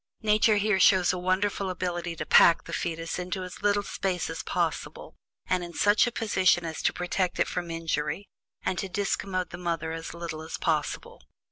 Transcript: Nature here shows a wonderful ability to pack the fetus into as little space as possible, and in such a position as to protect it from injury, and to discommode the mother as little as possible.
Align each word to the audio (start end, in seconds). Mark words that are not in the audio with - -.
Nature 0.23 0.55
here 0.55 0.79
shows 0.79 1.13
a 1.13 1.17
wonderful 1.19 1.69
ability 1.69 2.15
to 2.15 2.25
pack 2.25 2.63
the 2.63 2.73
fetus 2.73 3.19
into 3.19 3.43
as 3.43 3.61
little 3.61 3.83
space 3.83 4.31
as 4.31 4.41
possible, 4.41 5.15
and 5.45 5.63
in 5.63 5.73
such 5.75 6.07
a 6.07 6.11
position 6.11 6.65
as 6.65 6.81
to 6.81 6.91
protect 6.91 7.39
it 7.39 7.47
from 7.47 7.69
injury, 7.69 8.27
and 8.63 8.79
to 8.79 8.89
discommode 8.89 9.51
the 9.51 9.59
mother 9.59 9.91
as 9.91 10.15
little 10.15 10.41
as 10.41 10.57
possible. 10.57 11.21